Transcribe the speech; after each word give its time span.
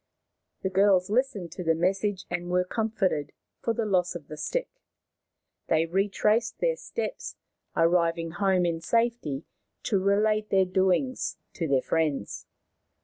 The 0.63 0.71
girls 0.71 1.11
listened 1.11 1.51
to 1.51 1.63
the 1.63 1.75
message 1.75 2.25
and 2.27 2.49
were 2.49 2.63
com 2.63 2.89
forted 2.89 3.33
for 3.61 3.71
the 3.71 3.85
loss 3.85 4.15
of 4.15 4.29
the 4.29 4.35
stick. 4.35 4.67
They 5.67 5.85
retraced 5.85 6.57
their 6.57 6.75
steps, 6.75 7.35
arriving 7.75 8.31
home 8.31 8.65
in 8.65 8.81
safety 8.81 9.45
to 9.83 9.99
relate 9.99 10.45
58 10.45 10.47
Maoriland 10.47 10.49
Fairy 10.49 10.63
Tales 10.63 10.65
their 10.65 10.73
doings 10.73 11.37
to 11.53 11.67
their 11.67 11.81
friends. 11.83 12.47